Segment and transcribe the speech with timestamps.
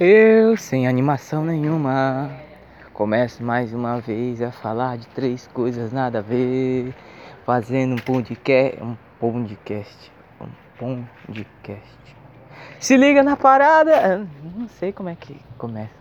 [0.00, 2.28] Eu, sem animação nenhuma,
[2.92, 6.92] começo mais uma vez a falar de três coisas nada a ver,
[7.46, 10.12] fazendo um podcast, um podcast,
[10.82, 11.96] um podcast.
[12.80, 14.26] Se liga na parada,
[14.56, 15.94] não sei como é que começa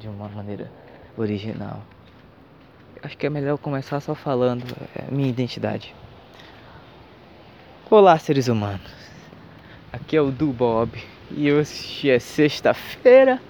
[0.00, 0.68] de uma maneira
[1.16, 1.84] original.
[3.04, 4.64] Acho que é melhor começar só falando
[4.96, 5.94] é minha identidade.
[7.88, 8.92] Olá, seres humanos.
[9.92, 11.00] Aqui é o Du Bob
[11.30, 13.40] e hoje é sexta-feira,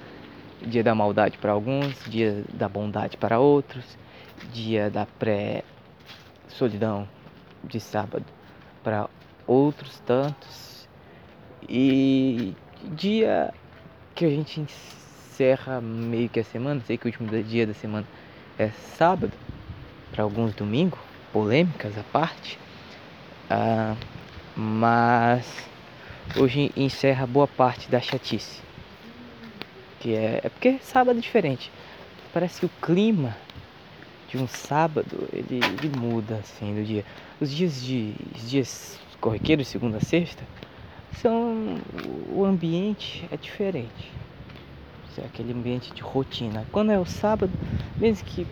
[0.62, 3.84] dia da maldade para alguns, dia da bondade para outros,
[4.52, 7.06] dia da pré-solidão
[7.62, 8.24] de sábado
[8.82, 9.08] para
[9.46, 10.88] outros tantos.
[11.68, 13.52] E dia
[14.14, 18.06] que a gente encerra meio que a semana, sei que o último dia da semana
[18.58, 19.32] é sábado,
[20.12, 20.98] para alguns domingo,
[21.32, 22.58] polêmicas à parte,
[23.50, 23.94] ah,
[24.56, 25.68] mas
[26.34, 28.60] hoje encerra boa parte da chatice.
[30.00, 31.70] Que é, é porque sábado é diferente.
[32.32, 33.36] Parece que o clima
[34.28, 37.04] de um sábado ele, ele muda assim do dia.
[37.40, 40.44] Os dias de os dias corriqueiros, segunda a sexta,
[41.14, 41.78] são
[42.32, 44.10] o ambiente é diferente.
[45.18, 46.66] É aquele ambiente de rotina.
[46.70, 47.50] Quando é o sábado,
[47.96, 48.46] mesmo que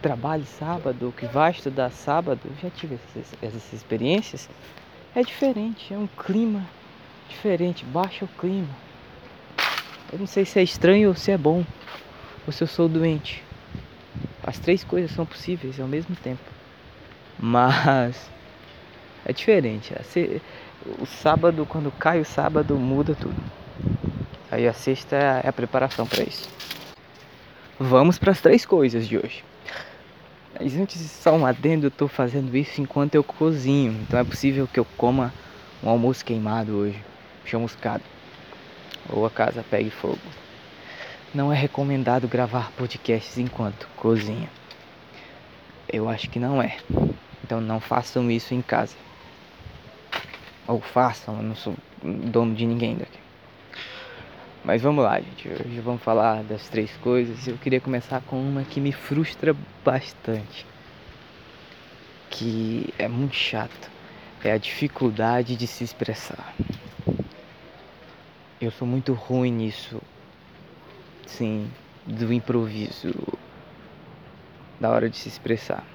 [0.00, 4.48] trabalhe sábado que vá estudar sábado, já tive essas, essas experiências,
[5.14, 6.64] é diferente, é um clima
[7.28, 8.68] diferente, baixa o clima.
[10.12, 11.64] Eu não sei se é estranho ou se é bom,
[12.46, 13.44] ou se eu sou doente.
[14.42, 16.40] As três coisas são possíveis ao mesmo tempo.
[17.38, 18.30] Mas
[19.24, 19.94] é diferente.
[20.98, 23.36] O sábado, quando cai o sábado, muda tudo.
[24.50, 26.48] Aí a sexta é a preparação para isso.
[27.78, 29.44] Vamos para as três coisas de hoje.
[30.58, 33.92] Mas antes de só um adendo, eu estou fazendo isso enquanto eu cozinho.
[34.02, 35.32] Então é possível que eu coma
[35.82, 37.07] um almoço queimado hoje
[37.48, 38.04] chamuscado
[39.08, 40.18] ou a casa pegue fogo.
[41.34, 44.48] Não é recomendado gravar podcasts enquanto cozinha.
[45.90, 46.76] Eu acho que não é.
[47.42, 48.94] Então não façam isso em casa.
[50.66, 53.18] Ou façam, eu não sou dono de ninguém daqui.
[54.64, 55.48] Mas vamos lá, gente.
[55.48, 57.46] Hoje vamos falar das três coisas.
[57.46, 60.66] Eu queria começar com uma que me frustra bastante.
[62.28, 63.90] Que é muito chato.
[64.44, 66.54] É a dificuldade de se expressar.
[68.60, 70.00] Eu sou muito ruim nisso.
[71.26, 73.12] Sim, do improviso.
[74.80, 75.86] Da hora de se expressar.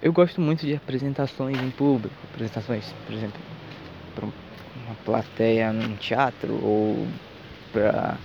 [0.00, 3.42] Eu gosto muito de apresentações em público, apresentações, por exemplo,
[4.14, 4.26] para
[4.74, 7.20] uma plateia num teatro ou
[7.72, 8.20] para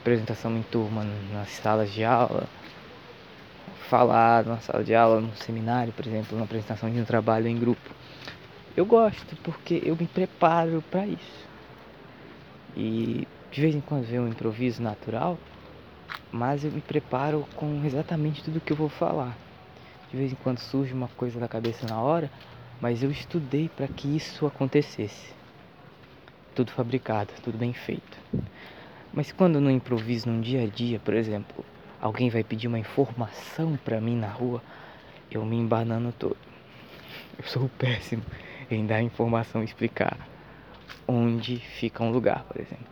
[0.00, 2.48] apresentação em turma nas salas de aula,
[3.74, 7.58] falar numa sala de aula, num seminário, por exemplo, uma apresentação de um trabalho em
[7.58, 7.94] grupo.
[8.74, 11.48] Eu gosto porque eu me preparo para isso.
[12.74, 15.38] E de vez em quando vem um improviso natural,
[16.30, 19.36] mas eu me preparo com exatamente tudo que eu vou falar.
[20.08, 22.30] De vez em quando surge uma coisa na cabeça na hora,
[22.80, 25.34] mas eu estudei para que isso acontecesse.
[26.54, 28.18] Tudo fabricado, tudo bem feito.
[29.12, 31.62] Mas quando no improviso num dia a dia, por exemplo,
[32.00, 34.62] alguém vai pedir uma informação para mim na rua,
[35.30, 36.51] eu me embanando todo.
[37.38, 38.22] Eu sou péssimo
[38.70, 40.16] em dar informação e explicar
[41.06, 42.86] onde fica um lugar, por exemplo.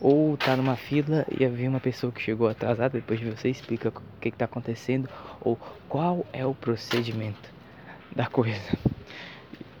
[0.00, 3.88] Ou tá numa fila e havia uma pessoa que chegou atrasada, depois de você explica
[3.88, 5.08] o que está acontecendo
[5.40, 5.56] ou
[5.88, 7.50] qual é o procedimento
[8.14, 8.78] da coisa.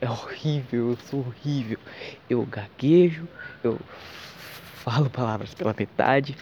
[0.00, 1.78] É horrível, eu sou horrível.
[2.28, 3.28] Eu gaguejo,
[3.62, 3.78] eu
[4.74, 6.36] falo palavras pela metade.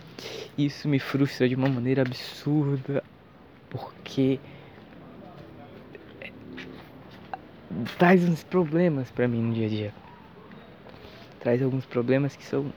[0.56, 3.02] Isso me frustra de uma maneira absurda,
[3.68, 4.38] porque
[7.98, 9.94] traz uns problemas para mim no dia a dia.
[11.40, 12.72] Traz alguns problemas que são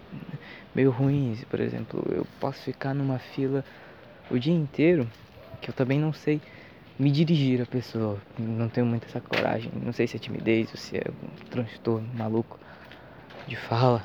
[0.75, 1.43] meio ruins.
[1.45, 3.63] Por exemplo, eu posso ficar numa fila
[4.29, 5.09] o dia inteiro
[5.61, 6.41] que eu também não sei
[6.97, 8.19] me dirigir a pessoa.
[8.37, 9.71] Não tenho muita essa coragem.
[9.81, 12.59] Não sei se é timidez ou se é um transtorno maluco
[13.47, 14.03] de fala.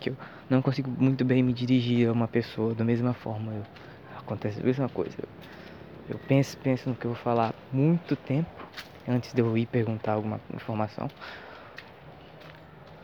[0.00, 0.16] Que eu
[0.48, 3.52] não consigo muito bem me dirigir a uma pessoa da mesma forma.
[3.52, 3.62] Eu,
[4.18, 5.16] acontece a mesma coisa.
[5.18, 5.28] Eu,
[6.08, 8.55] eu penso, penso no que eu vou falar muito tempo
[9.08, 11.08] antes de eu ir perguntar alguma informação.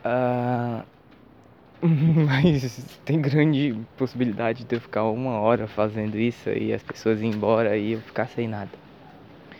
[0.05, 0.83] Uh,
[2.27, 7.25] mas tem grande possibilidade de eu ficar uma hora fazendo isso e as pessoas ir
[7.25, 8.71] embora e eu ficar sem nada.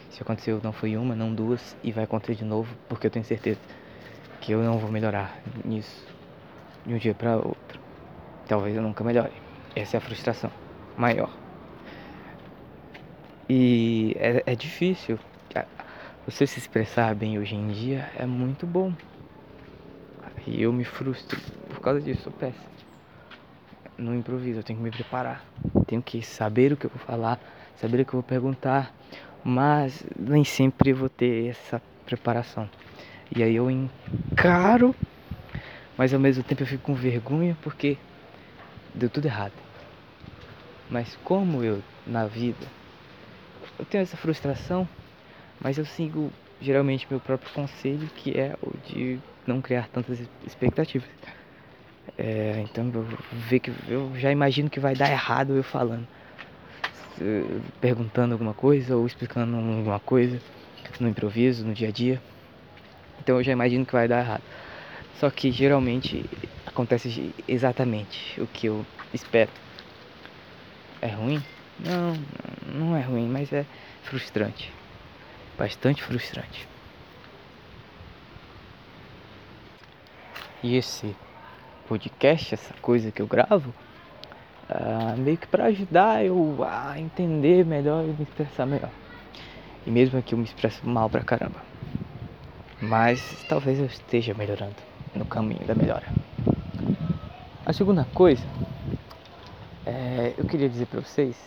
[0.10, 3.25] Se aconteceu, não foi uma, não duas, e vai acontecer de novo, porque eu tenho
[3.25, 3.60] certeza
[4.39, 6.06] que eu não vou melhorar nisso
[6.86, 7.80] de um dia para outro.
[8.48, 9.34] Talvez eu nunca melhore.
[9.75, 10.51] Essa é a frustração
[10.96, 11.36] maior.
[13.50, 15.19] E é, é difícil
[16.25, 18.94] você se expressar bem hoje em dia é muito bom.
[20.48, 21.38] E eu me frustro
[21.68, 22.66] por causa disso, sou péssimo.
[23.98, 25.46] No improviso, eu tenho que me preparar.
[25.86, 27.40] Tenho que saber o que eu vou falar,
[27.75, 28.94] saber o que eu vou perguntar.
[29.44, 32.70] Mas nem sempre eu vou ter essa preparação.
[33.36, 34.96] E aí eu encaro,
[35.98, 37.98] mas ao mesmo tempo eu fico com vergonha porque
[38.96, 39.54] deu tudo errado.
[40.90, 42.66] Mas como eu na vida
[43.78, 44.88] eu tenho essa frustração,
[45.63, 51.10] mas eu sigo geralmente meu próprio conselho, que é o de não criar tantas expectativas.
[52.18, 53.06] É, então eu
[53.50, 56.07] ver que eu já imagino que vai dar errado eu falando,
[57.80, 60.39] perguntando alguma coisa ou explicando alguma coisa
[61.00, 62.21] no improviso, no dia a dia.
[63.21, 64.44] Então eu já imagino que vai dar errado.
[65.19, 66.25] Só que geralmente
[66.65, 69.51] acontece exatamente o que eu espero.
[71.01, 71.42] É ruim?
[71.80, 72.13] Não,
[72.77, 73.65] não é ruim, mas é
[74.04, 74.83] frustrante.
[75.58, 76.68] Bastante frustrante.
[80.64, 81.16] E esse
[81.88, 83.74] podcast, essa coisa que eu gravo,
[84.70, 88.90] uh, meio que para ajudar eu a entender melhor e me expressar melhor.
[89.86, 91.62] E mesmo que eu me expresso mal pra caramba.
[92.82, 94.76] Mas talvez eu esteja melhorando
[95.14, 96.08] no caminho da melhora.
[97.66, 98.46] A segunda coisa,
[99.86, 101.38] é, eu queria dizer para vocês,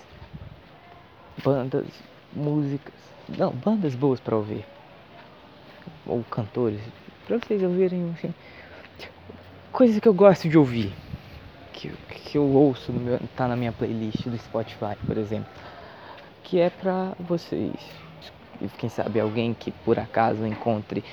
[1.42, 1.86] bandas,
[2.34, 2.94] músicas,
[3.28, 4.64] não, bandas boas para ouvir,
[6.06, 6.80] ou cantores,
[7.26, 8.34] para vocês ouvirem, assim,
[9.72, 10.92] coisas que eu gosto de ouvir,
[11.72, 15.50] que, que eu ouço, meu, tá na minha playlist do Spotify, por exemplo,
[16.42, 17.74] que é para vocês
[18.78, 21.04] quem sabe alguém que por acaso encontre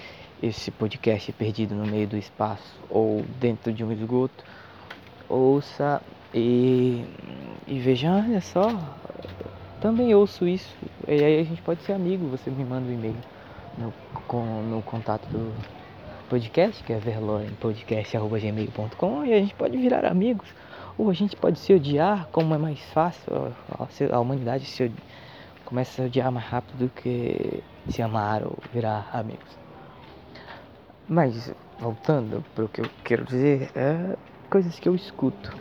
[0.42, 4.44] esse podcast perdido no meio do espaço ou dentro de um esgoto,
[5.30, 6.01] ouça
[6.33, 7.04] e,
[7.68, 8.77] e veja, olha só,
[9.81, 10.75] também ouço isso.
[11.07, 13.15] E aí a gente pode ser amigo, você me manda um e-mail
[13.77, 13.94] no,
[14.27, 15.53] com, no contato do
[16.29, 20.47] podcast, que é verlorenpodcast.gmail.com e a gente pode virar amigos.
[20.97, 23.53] Ou a gente pode se odiar, como é mais fácil
[24.11, 24.89] a, humanidade se
[25.65, 29.57] começa a odiar mais rápido do que se amar ou virar amigos.
[31.07, 34.15] Mas, voltando para o que eu quero dizer, é
[34.50, 35.53] coisas que eu escuto.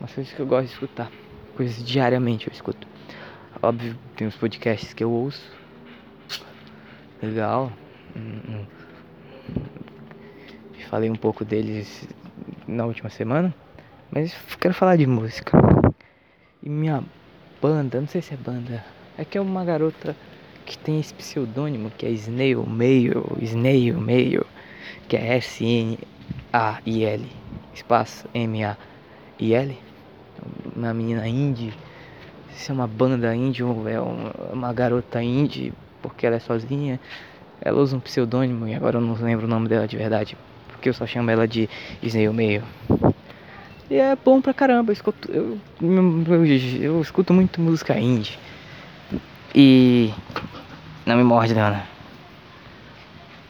[0.00, 1.12] Umas coisas que eu gosto de escutar.
[1.56, 2.89] Coisas diariamente eu escuto.
[3.62, 5.52] Óbvio, tem os podcasts que eu ouço.
[7.22, 7.70] Legal.
[8.16, 8.66] Hum, hum.
[10.88, 12.08] Falei um pouco deles
[12.66, 13.54] na última semana.
[14.10, 15.58] Mas quero falar de música.
[16.62, 17.04] E minha
[17.60, 18.82] banda, não sei se é banda,
[19.18, 20.16] é que é uma garota
[20.64, 24.46] que tem esse pseudônimo que é Snail Mail, Snail Mail,
[25.06, 27.26] que é S-N-A-I-L,
[27.74, 29.78] espaço M-A-I-L,
[30.74, 31.74] uma menina indie,
[32.52, 37.00] se é uma banda indie ou é uma garota indie, porque ela é sozinha,
[37.60, 40.36] ela usa um pseudônimo e agora eu não lembro o nome dela de verdade,
[40.68, 41.68] porque eu só chamo ela de
[42.02, 42.62] Snail Mail.
[43.90, 44.90] E é bom pra caramba.
[44.90, 46.46] Eu escuto, eu, eu,
[46.80, 48.38] eu escuto muito música indie.
[49.52, 50.14] E.
[51.04, 51.84] Não me morde, Dana.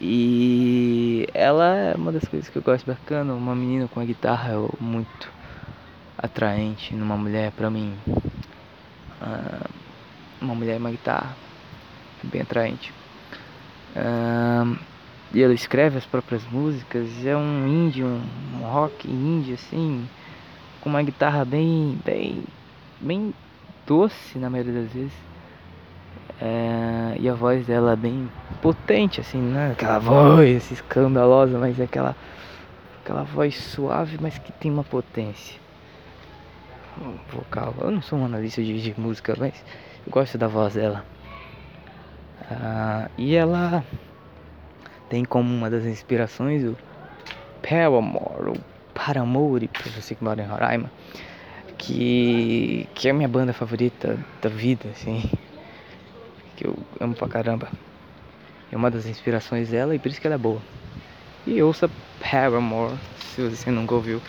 [0.01, 3.35] E ela é uma das coisas que eu gosto bacana.
[3.35, 5.31] Uma menina com a guitarra é muito
[6.17, 7.95] atraente numa mulher pra mim.
[9.21, 9.71] Uh,
[10.41, 11.37] uma mulher e uma guitarra
[12.23, 12.93] bem atraente.
[13.95, 14.79] Uh,
[15.33, 17.09] e ela escreve as próprias músicas.
[17.25, 18.23] É um indie, um,
[18.55, 20.09] um rock indie assim
[20.81, 22.43] com uma guitarra bem, bem,
[22.99, 23.35] bem
[23.87, 25.13] doce na maioria das vezes.
[26.41, 28.31] É, e a voz dela é bem
[28.63, 29.73] potente, assim, né?
[29.73, 32.17] Aquela voz escandalosa, mas é aquela,
[33.05, 35.60] aquela voz suave, mas que tem uma potência
[37.29, 37.75] vocal.
[37.81, 39.65] Eu não sou um analista de, de música, mas
[40.07, 41.05] eu gosto da voz dela.
[42.51, 43.85] Ah, e ela
[45.09, 46.77] tem como uma das inspirações o
[47.63, 48.61] Paramore,
[48.95, 50.91] Paramore, pra você que mora em Roraima,
[51.79, 55.31] que, que é a minha banda favorita da vida, assim,
[56.57, 57.71] que eu amo pra caramba.
[58.71, 60.63] É uma das inspirações dela e por isso que ela é boa.
[61.47, 64.23] E ouça Paramore, se você nunca ouviu,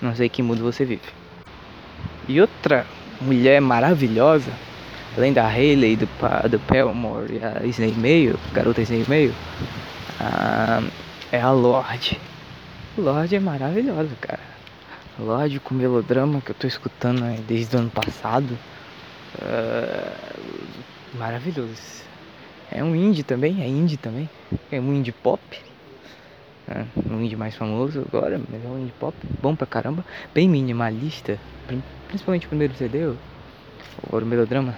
[0.00, 1.23] não sei que mundo você vive.
[2.26, 2.86] E outra
[3.20, 4.50] mulher maravilhosa,
[5.16, 6.08] além da Hayley, do,
[6.48, 9.30] do Paramore e a Snail Mail, garota Snail Mail,
[10.20, 10.90] uh,
[11.30, 12.18] é a Lorde.
[12.96, 14.54] Lorde é maravilhosa, cara.
[15.18, 18.58] Lorde com melodrama que eu tô escutando né, desde o ano passado.
[19.36, 22.04] Uh, maravilhoso.
[22.70, 24.28] É um indie também, é indie também.
[24.72, 25.40] É um indie pop.
[26.66, 29.14] É, um indie mais famoso agora, mas é um indie pop.
[29.42, 30.04] Bom pra caramba.
[30.34, 31.38] Bem minimalista.
[32.08, 34.74] Principalmente o primeiro CD, o melodrama.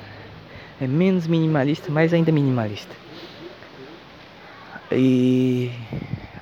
[0.81, 2.95] É menos minimalista, mas ainda minimalista.
[4.93, 5.71] E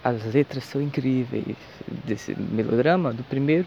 [0.02, 1.56] as letras são incríveis
[2.04, 3.66] desse melodrama do primeiro,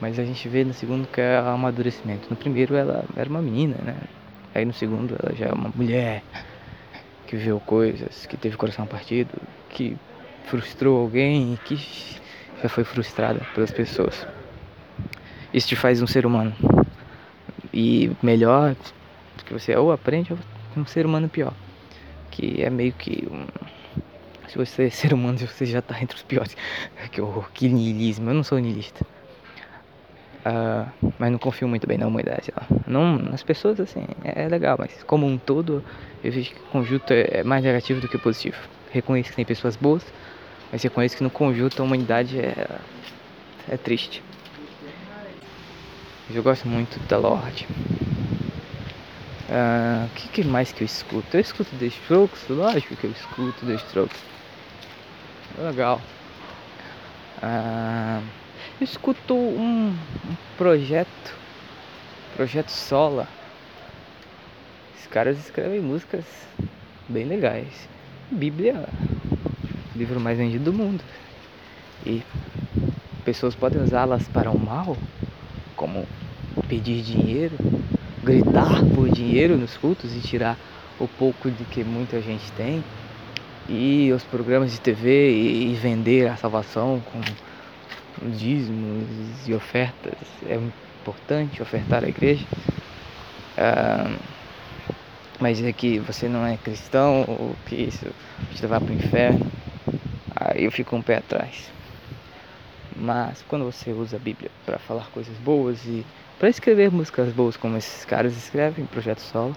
[0.00, 2.28] mas a gente vê no segundo que é o amadurecimento.
[2.30, 3.96] No primeiro ela era uma menina, né?
[4.54, 6.22] Aí no segundo ela já é uma mulher
[7.26, 9.30] que viveu coisas, que teve coração partido,
[9.70, 9.96] que
[10.46, 11.76] frustrou alguém, que
[12.62, 14.26] já foi frustrada pelas pessoas.
[15.52, 16.54] Isso te faz um ser humano.
[17.72, 18.74] E melhor,
[19.44, 20.38] que você ou aprende ou
[20.76, 21.52] um ser humano pior.
[22.30, 23.46] Que é meio que um...
[24.48, 26.56] Se você é ser humano, você já tá entre os piores.
[27.10, 28.30] Que horror, que niilismo.
[28.30, 29.04] Eu não sou niilista.
[30.44, 32.52] Uh, mas não confio muito bem na humanidade.
[32.86, 35.84] Não, nas pessoas, assim, é, é, legal, mas como um todo,
[36.24, 38.56] eu vejo que o conjunto é, é mais negativo do que positivo.
[38.90, 40.04] Reconheço que tem pessoas boas,
[40.72, 42.66] mas reconheço que no conjunto a humanidade é,
[43.68, 44.24] é triste.
[46.30, 47.66] Eu gosto muito da Lorde.
[49.48, 51.36] O uh, que, que, mais que eu escuto?
[51.36, 54.18] Eu escuto The Strokes, lógico que eu escuto The Strokes.
[55.58, 56.00] Legal.
[57.42, 58.22] Uh,
[58.80, 61.36] eu escuto um, um, projeto,
[62.34, 63.28] projeto Sola.
[64.98, 66.24] Os caras escrevem músicas
[67.08, 67.88] bem legais.
[68.30, 68.88] Bíblia,
[69.94, 71.02] livro mais vendido do mundo.
[72.04, 72.22] E
[73.24, 74.96] pessoas podem usá-las para o mal,
[75.76, 76.06] como
[76.68, 77.56] pedir dinheiro,
[78.22, 80.56] gritar por dinheiro nos cultos e tirar
[80.98, 82.82] o pouco de que muita gente tem,
[83.68, 87.20] e os programas de TV e, vender a salvação com
[88.30, 90.14] dízimos e ofertas.
[90.46, 92.44] É importante ofertar a igreja.
[93.56, 94.10] Ah,
[95.40, 98.06] mas é que você não é cristão ou que isso
[98.54, 99.61] te levar para o inferno.
[100.34, 101.70] Aí eu fico um pé atrás.
[102.96, 106.04] Mas quando você usa a Bíblia para falar coisas boas e
[106.38, 109.56] para escrever músicas boas como esses caras escrevem, projeto solo,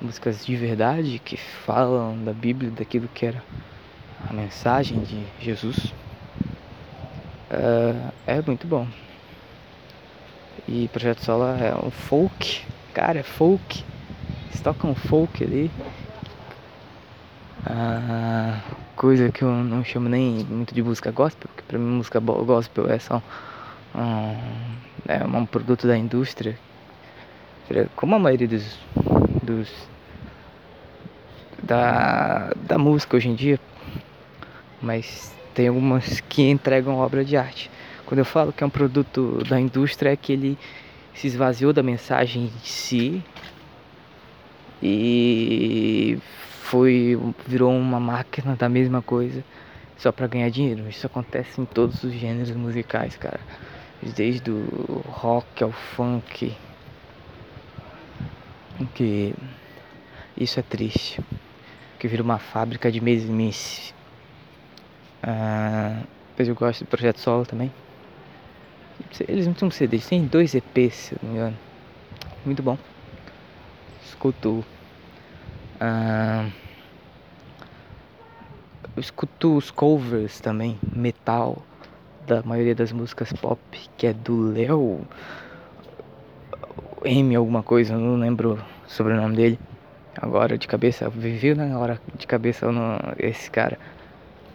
[0.00, 3.42] músicas de verdade que falam da Bíblia, daquilo que era
[4.28, 5.92] a mensagem de Jesus,
[7.50, 8.86] uh, é muito bom.
[10.66, 13.84] E projeto solo é um folk, cara, é folk.
[14.48, 15.70] Eles tocam folk ali.
[17.68, 22.18] Uh, coisa que eu não chamo nem muito de música gospel, porque pra mim música
[22.18, 23.22] gospel é só
[23.94, 24.36] um,
[25.06, 26.58] é um produto da indústria.
[27.94, 28.78] Como a maioria dos,
[29.42, 29.70] dos
[31.62, 33.60] da, da música hoje em dia,
[34.80, 37.70] mas tem algumas que entregam obra de arte.
[38.06, 40.58] Quando eu falo que é um produto da indústria, é que ele
[41.12, 43.22] se esvaziou da mensagem em si
[44.82, 46.18] e
[46.66, 49.44] foi virou uma máquina da mesma coisa
[49.96, 50.88] só para ganhar dinheiro.
[50.88, 53.40] Isso acontece em todos os gêneros musicais, cara.
[54.02, 56.52] Desde o rock ao funk.
[58.94, 59.34] Que
[60.36, 61.20] isso é triste.
[61.98, 63.94] Que vira uma fábrica de mesmice.
[65.22, 67.72] Ah, depois eu gosto do projeto solo também.
[69.28, 71.58] Eles não têm um CD, eles têm dois EPs, se não me engano.
[72.44, 72.76] Muito bom.
[74.04, 74.64] Escuto
[75.80, 76.48] ah,
[78.96, 81.62] eu escuto os covers também, metal,
[82.26, 83.60] da maioria das músicas pop,
[83.96, 85.06] que é do Léo
[87.04, 89.58] M alguma coisa, não lembro sobre o nome dele.
[90.20, 92.66] Agora de cabeça, viveu na hora de cabeça
[93.18, 93.78] esse cara.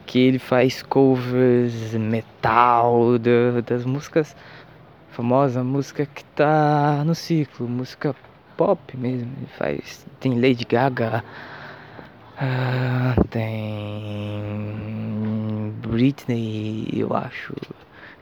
[0.05, 4.35] Que ele faz covers metal da, das músicas
[5.11, 8.15] famosas, música que tá no ciclo, música
[8.61, 9.31] pop mesmo.
[9.37, 10.05] Ele faz.
[10.19, 11.23] Tem Lady Gaga.
[12.37, 14.53] Ah, tem
[15.81, 17.55] Britney, eu acho.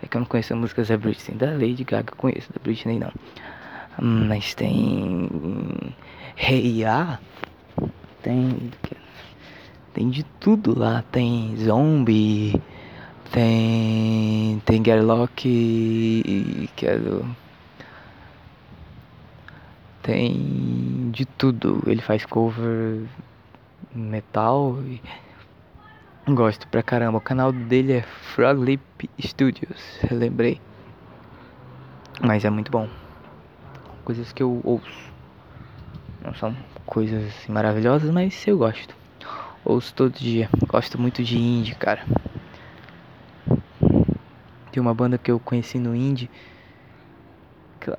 [0.01, 1.37] É que eu não conheço as músicas da Britney.
[1.37, 3.11] Da Lady Gaga conheço, da Britney não.
[4.01, 5.29] Mas tem.
[6.37, 7.19] Hey Ya.
[8.23, 8.71] Tem.
[9.93, 11.03] Tem de tudo lá.
[11.11, 12.61] Tem Zombie.
[13.33, 14.61] Tem.
[14.63, 16.69] Tem Gerlock.
[16.77, 17.25] Que é do
[20.01, 21.83] tem de tudo.
[21.85, 23.05] Ele faz cover
[23.93, 25.01] metal e
[26.27, 27.17] gosto pra caramba.
[27.17, 30.59] O canal dele é Frog Lip Studios, lembrei.
[32.21, 32.87] Mas é muito bom.
[34.03, 35.09] Coisas que eu ouço.
[36.23, 38.93] Não são coisas assim, maravilhosas, mas eu gosto.
[39.63, 40.49] Ouço todo dia.
[40.67, 42.05] Gosto muito de indie, cara.
[44.71, 46.29] Tem uma banda que eu conheci no indie
[47.79, 47.89] que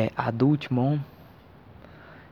[0.00, 0.98] é Adult Mom,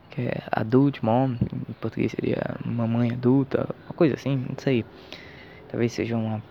[0.09, 4.85] que é Adult Mom, em português seria mamãe adulta, uma coisa assim, não sei.
[5.69, 6.41] Talvez seja uma,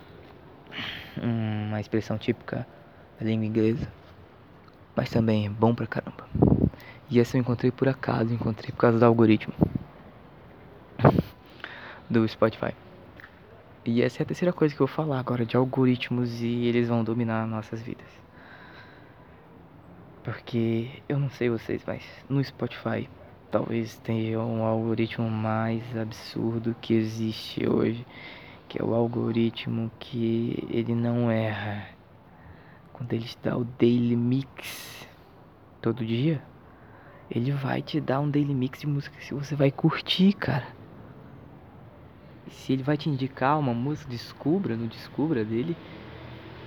[1.23, 2.67] uma expressão típica
[3.19, 3.89] da língua inglesa,
[4.97, 6.27] mas também é bom pra caramba.
[7.09, 9.55] E essa eu encontrei por acaso, encontrei por causa do algoritmo
[12.09, 12.75] do Spotify.
[13.85, 16.89] E essa é a terceira coisa que eu vou falar agora de algoritmos e eles
[16.89, 18.07] vão dominar nossas vidas.
[20.23, 23.09] Porque eu não sei vocês, mas no Spotify
[23.51, 28.07] talvez tenha um algoritmo mais absurdo que existe hoje,
[28.69, 31.89] que é o algoritmo que ele não erra.
[32.93, 35.09] Quando ele te dá o daily mix
[35.81, 36.41] todo dia,
[37.29, 40.69] ele vai te dar um daily mix de música que você vai curtir, cara.
[42.49, 45.77] Se ele vai te indicar uma música, descubra, no descubra dele,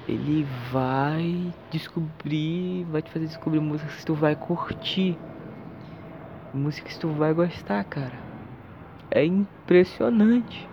[0.08, 5.18] ele vai descobrir, vai te fazer descobrir músicas que tu vai curtir.
[6.54, 8.14] Músicas que tu vai gostar, cara.
[9.10, 10.68] É impressionante.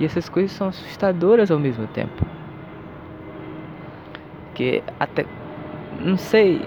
[0.00, 2.24] E essas coisas são assustadoras ao mesmo tempo.
[4.46, 5.26] Porque até
[6.00, 6.64] não sei,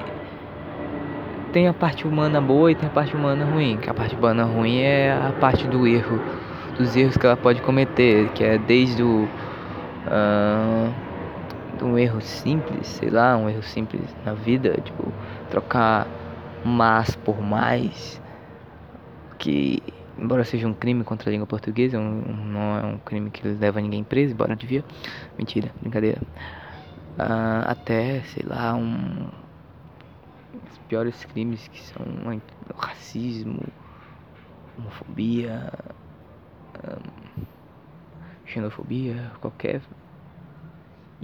[1.51, 3.77] tem a parte humana boa e tem a parte humana ruim.
[3.77, 6.19] Que a parte humana ruim é a parte do erro,
[6.77, 9.27] dos erros que ela pode cometer, que é desde o
[10.07, 11.06] uh,
[11.86, 15.13] um erro simples, sei lá, um erro simples na vida, tipo
[15.50, 16.07] trocar
[16.63, 18.22] mas por mais,
[19.39, 19.81] que
[20.17, 23.79] embora seja um crime contra a língua portuguesa, um, não é um crime que leva
[23.79, 24.84] ninguém preso, embora devia,
[25.38, 26.22] mentira, brincadeira,
[27.19, 29.29] uh, até sei lá um
[30.72, 32.05] os piores crimes que são
[32.75, 33.62] racismo,
[34.77, 35.72] homofobia,
[36.84, 37.46] um,
[38.46, 39.81] xenofobia, qualquer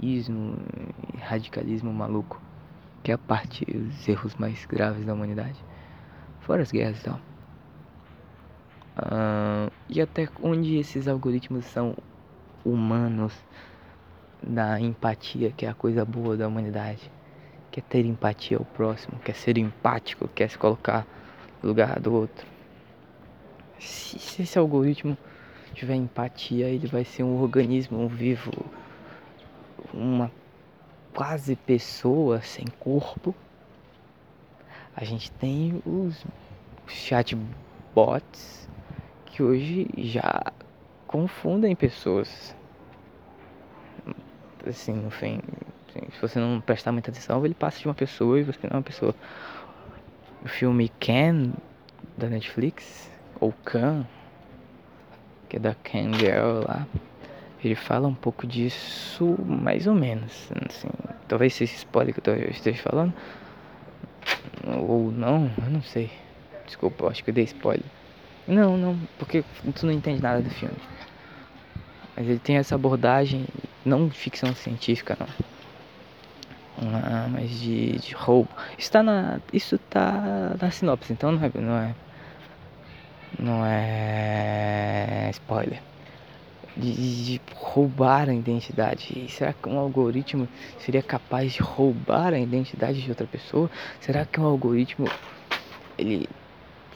[0.04, 0.56] ismo,
[1.18, 2.40] radicalismo maluco,
[3.02, 5.62] que é a parte, os erros mais graves da humanidade,
[6.40, 7.20] fora as guerras e tal.
[8.96, 11.96] Uh, e até onde esses algoritmos são
[12.64, 13.34] humanos
[14.42, 17.10] da empatia, que é a coisa boa da humanidade
[17.74, 21.04] quer ter empatia ao próximo, quer ser empático, quer se colocar
[21.60, 22.46] no lugar do outro.
[23.80, 25.18] Se, se esse algoritmo
[25.72, 28.52] tiver empatia, ele vai ser um organismo um vivo,
[29.94, 30.30] uma
[31.14, 33.34] quase pessoa sem corpo.
[34.96, 36.24] A gente tem os
[36.86, 38.68] chatbots
[39.26, 40.52] que hoje já
[41.06, 42.54] confundem pessoas.
[44.66, 45.40] Assim, no fim,
[45.94, 48.70] Assim, se você não prestar muita atenção, ele passa de uma pessoa e você não
[48.70, 49.14] é uma pessoa.
[50.44, 51.52] O filme Can,
[52.18, 53.08] da Netflix,
[53.40, 54.04] ou Can,
[55.48, 56.86] que é da Can Girl lá,
[57.68, 60.48] ele fala um pouco disso mais ou menos.
[60.68, 60.88] Assim,
[61.28, 63.12] talvez seja spoiler que eu esteja falando,
[64.66, 66.10] ou não, eu não sei.
[66.66, 67.84] Desculpa, acho que eu dei spoiler.
[68.46, 70.76] Não, não, porque tu não entende nada do filme.
[72.16, 73.46] Mas ele tem essa abordagem,
[73.84, 75.26] não ficção científica, não
[76.78, 78.48] ah, mas de, de roubo.
[78.76, 79.40] Isso tá na.
[79.52, 81.50] Isso tá na sinopse, então não é.
[81.54, 81.94] Não é,
[83.38, 85.80] não é spoiler.
[86.76, 89.12] De, de, roubar a identidade.
[89.16, 93.70] E será que um algoritmo seria capaz de roubar a identidade de outra pessoa?
[94.00, 95.08] Será que um algoritmo
[95.96, 96.28] ele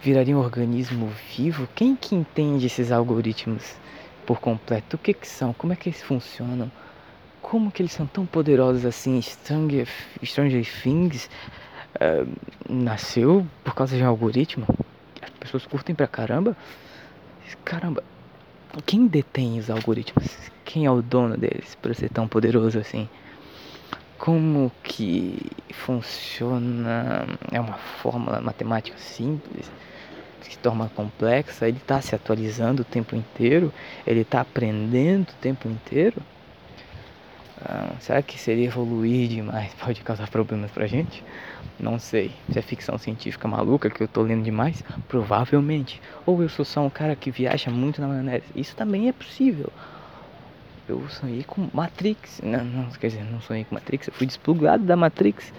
[0.03, 1.69] viraria um organismo vivo?
[1.75, 3.77] Quem que entende esses algoritmos
[4.27, 4.97] por completo?
[4.97, 5.53] O que que são?
[5.53, 6.71] Como é que eles funcionam?
[7.49, 9.21] como que eles são tão poderosos assim?
[9.23, 9.88] Stranger,
[10.23, 11.31] Stranger Things
[11.97, 12.31] uh,
[12.69, 14.67] nasceu por causa de um algoritmo.
[15.23, 16.55] As pessoas curtem pra caramba.
[17.64, 18.05] Caramba,
[18.85, 20.26] quem detém os algoritmos?
[20.64, 23.09] Quem é o dono deles para ser tão poderoso assim?
[24.18, 27.26] Como que funciona?
[27.52, 29.70] É uma fórmula matemática simples
[30.42, 31.68] que se torna complexa.
[31.68, 33.72] Ele está se atualizando o tempo inteiro.
[34.07, 36.20] Ele está aprendendo o tempo inteiro.
[37.64, 41.24] Ah, será que seria evoluir demais pode causar problemas pra gente?
[41.79, 42.33] Não sei.
[42.51, 46.01] Se é ficção científica maluca que eu tô lendo demais, provavelmente.
[46.27, 48.47] Ou eu sou só um cara que viaja muito na maionese.
[48.55, 49.73] Isso também é possível.
[50.88, 52.41] Eu sonhei com Matrix.
[52.43, 54.09] Não, não, quer dizer, não sonhei com Matrix.
[54.09, 55.53] Eu fui desplugado da Matrix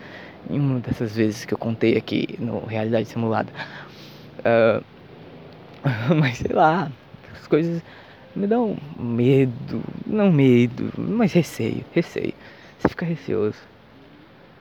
[0.50, 3.52] em uma dessas vezes que eu contei aqui no Realidade Simulada.
[4.40, 4.84] Uh,
[6.20, 6.92] mas sei lá,
[7.34, 7.82] as coisas
[8.36, 12.34] me um medo, não medo, mas receio, receio.
[12.80, 13.58] Você fica receoso.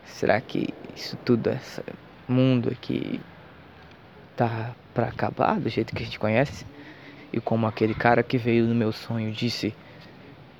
[0.09, 1.83] Será que isso tudo, esse
[2.27, 3.21] mundo aqui,
[4.37, 6.67] tá para acabar do jeito que a gente conhece?
[7.33, 9.75] E como aquele cara que veio no meu sonho disse,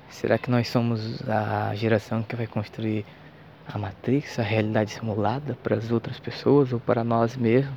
[0.09, 3.05] será que nós somos a geração que vai construir
[3.67, 7.73] a Matrix, a realidade simulada para as outras pessoas ou para nós mesmos?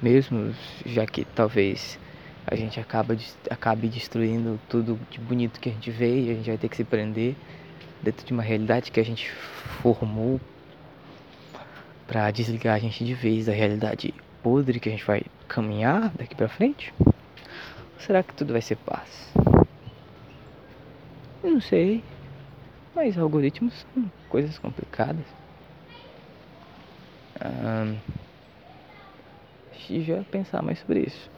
[0.00, 1.98] Mesmos, já que talvez
[2.46, 3.16] a gente acaba
[3.50, 6.76] acabe destruindo tudo de bonito que a gente vê e a gente vai ter que
[6.76, 7.36] se prender
[8.02, 9.30] dentro de uma realidade que a gente
[9.82, 10.40] formou
[12.10, 16.34] para desligar a gente de vez da realidade podre que a gente vai caminhar daqui
[16.34, 16.92] para frente?
[17.06, 17.14] Ou
[18.00, 19.32] será que tudo vai ser paz?
[21.40, 22.02] Eu não sei.
[22.96, 25.24] Mas algoritmos são coisas complicadas.
[27.40, 27.94] Ah,
[29.88, 31.30] já pensar mais sobre isso.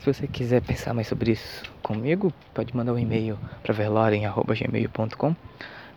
[0.00, 5.34] Se você quiser pensar mais sobre isso comigo, pode mandar um e-mail para verloren.gmail.com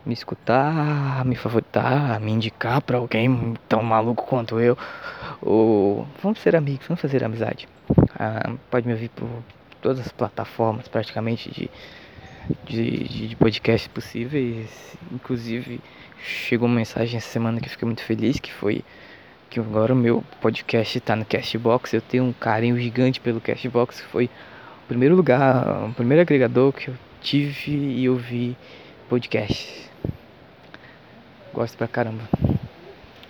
[0.04, 4.76] me escutar, me favoritar, me indicar para alguém tão maluco quanto eu.
[5.42, 7.68] Ou vamos ser amigos, vamos fazer amizade.
[8.18, 9.28] Ah, pode me ouvir por
[9.80, 11.70] todas as plataformas praticamente de,
[12.64, 14.96] de, de podcast possíveis.
[15.12, 15.80] Inclusive
[16.22, 18.84] chegou uma mensagem essa semana que eu fiquei muito feliz, que foi
[19.48, 21.92] que agora o meu podcast está no Castbox.
[21.92, 24.00] Eu tenho um carinho gigante pelo Castbox.
[24.00, 28.56] Foi o primeiro lugar, o primeiro agregador que eu tive e ouvi
[29.08, 29.89] podcast.
[31.52, 32.22] Gosto pra caramba.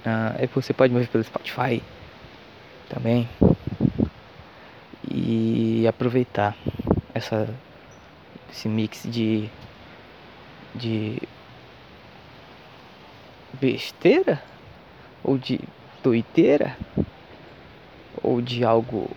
[0.04, 1.83] Ah, é você pode me ouvir pelo Spotify
[2.88, 3.28] também.
[5.11, 6.56] E aproveitar
[7.14, 7.48] essa,
[8.52, 9.48] esse mix de,
[10.74, 11.16] de
[13.61, 14.40] besteira
[15.24, 15.59] ou de
[16.02, 16.76] doideira
[18.22, 19.11] ou de algo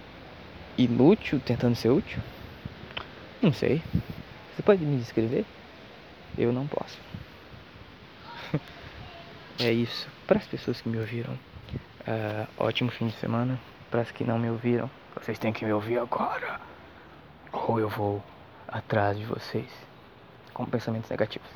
[0.77, 2.19] inútil tentando ser útil?
[3.41, 3.81] Não sei.
[4.55, 5.45] Você pode me descrever?
[6.37, 6.97] Eu não posso.
[9.59, 10.07] É isso.
[10.25, 13.59] Para as pessoas que me ouviram, uh, ótimo fim de semana.
[13.91, 16.59] Para as que não me ouviram, vocês têm que me ouvir agora.
[17.51, 18.23] Ou eu vou
[18.67, 19.69] atrás de vocês
[20.53, 21.47] com pensamentos negativos.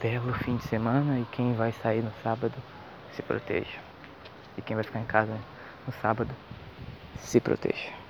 [0.00, 2.54] Belo fim de semana e quem vai sair no sábado,
[3.14, 3.78] se proteja.
[4.58, 5.38] E quem vai ficar em casa
[5.86, 6.30] no sábado,
[7.18, 8.03] se proteja.